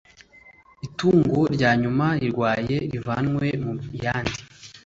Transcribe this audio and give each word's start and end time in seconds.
itungo 0.87 1.39
rya 1.55 1.71
nyuma 1.81 2.05
rirwaye 2.21 2.75
rivanwe 2.91 3.47
mu 3.63 3.73
yandi 4.03 4.39